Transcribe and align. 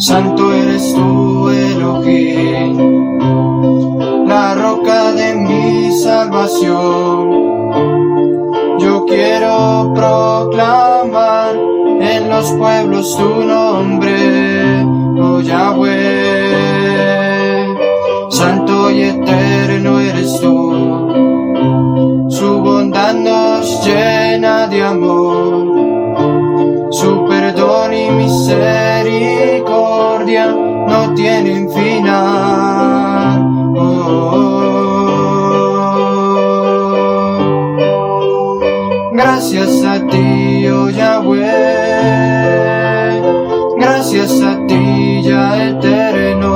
Santo 0.00 0.50
eres 0.54 0.94
tú, 0.94 1.50
Elohim, 1.50 3.18
la 4.26 4.54
roca 4.54 5.12
de 5.12 5.34
mi 5.34 5.92
salvación. 5.92 7.30
Yo 8.78 9.04
quiero 9.04 9.92
proclamar 9.94 11.54
en 12.00 12.30
los 12.30 12.50
pueblos 12.52 13.14
tu 13.14 13.44
nombre, 13.44 14.86
oh 15.20 15.40
Yahweh. 15.40 16.06
Santo 18.30 18.90
y 18.90 19.02
eterno 19.02 20.00
eres 20.00 20.40
tú, 20.40 22.26
su 22.30 22.62
bondad 22.62 23.12
nos 23.12 23.84
llena 23.84 24.19
no 30.38 31.14
tienen 31.14 31.70
final. 31.70 33.40
Oh. 33.76 34.60
Gracias 39.12 39.84
a 39.84 40.06
ti, 40.06 40.66
oh 40.68 40.88
Yahweh, 40.88 41.40
gracias 43.76 44.40
a 44.42 44.66
ti, 44.66 45.22
ya 45.22 45.68
eterno, 45.68 46.52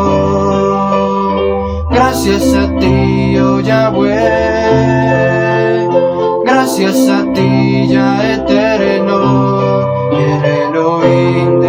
gracias 1.91 2.55
a 2.55 2.69
ti, 2.79 3.37
oh 3.39 3.61
Yahweh, 3.61 4.15
gracias 6.45 7.09
a 7.09 7.25
ti, 7.33 7.89
ya 7.89 8.33
eterno, 8.35 9.19
el 10.13 10.45
Elohim 10.45 11.64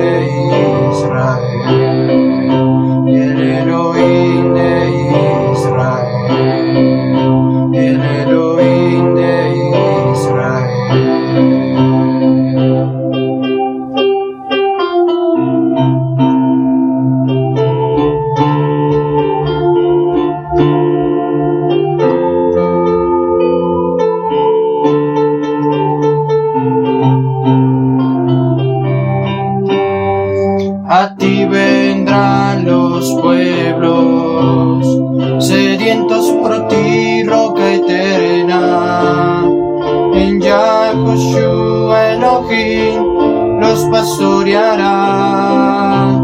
A 30.97 31.13
ti 31.17 31.43
vendrán 31.43 32.63
los 32.63 33.11
pueblos, 33.21 34.87
sedientos 35.45 36.25
por 36.41 36.69
ti, 36.69 37.21
roca 37.25 37.73
eterna. 37.73 39.43
En 40.13 40.39
Yahushua 40.39 42.13
Elohim 42.13 43.59
los 43.59 43.79
pastorearás. 43.91 46.15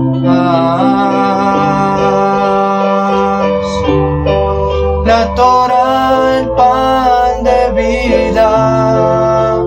La 5.06 5.36
Torah, 5.36 6.40
el 6.40 6.50
pan 6.52 7.44
de 7.44 7.72
vida, 7.82 9.62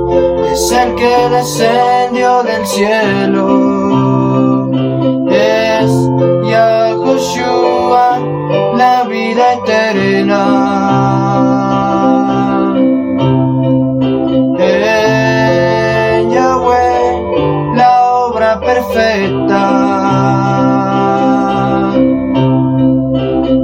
es 0.51 0.73
el 0.73 0.95
que 0.95 1.29
descendió 1.29 2.43
del 2.43 2.67
cielo. 2.67 3.74
Perfecta. 18.85 19.65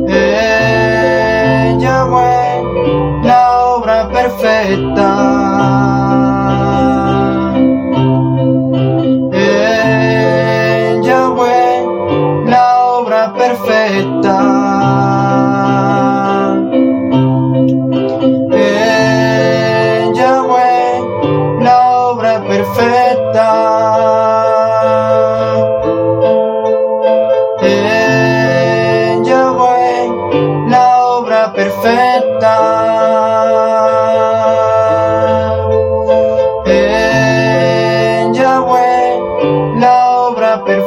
En 0.08 1.80
Yahweh, 1.80 2.62
la 3.24 3.50
obra 3.76 4.08
perfecta. 4.08 5.08
En 9.32 11.02
Yahweh, 11.02 11.86
la 12.46 12.64
obra 12.98 13.32
perfecta. 13.34 14.36
En 18.52 20.14
Yahweh, 20.14 21.00
la 21.60 21.78
obra 22.10 22.42
perfecta. 22.42 23.79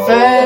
Obra 0.03 0.42